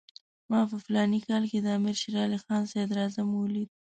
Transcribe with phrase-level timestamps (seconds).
[0.49, 2.37] ما په فلاني کال کې د امیر شېر علي
[2.73, 3.69] صدراعظم ولید.